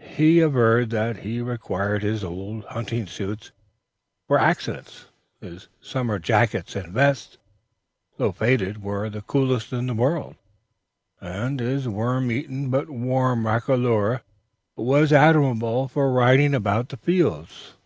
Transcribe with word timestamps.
He 0.00 0.40
averred 0.40 0.90
that 0.90 1.18
he 1.18 1.40
required 1.40 2.02
his 2.02 2.24
old 2.24 2.64
hunting 2.64 3.06
suits 3.06 3.52
for 4.26 4.36
accidents; 4.36 5.04
his 5.40 5.68
summer 5.80 6.18
jackets 6.18 6.74
and 6.74 6.92
vests, 6.92 7.38
though 8.18 8.32
faded, 8.32 8.82
were 8.82 9.08
the 9.08 9.22
coolest 9.22 9.72
in 9.72 9.86
the 9.86 9.94
world; 9.94 10.34
his 11.20 11.86
worm 11.88 12.32
eaten 12.32 12.68
but 12.68 12.90
warm 12.90 13.44
roquelaure 13.46 14.22
was 14.74 15.12
admirable 15.12 15.86
for 15.86 16.10
riding 16.12 16.52
about 16.52 16.88
the 16.88 16.96
fields, 16.96 17.52
etc. 17.52 17.76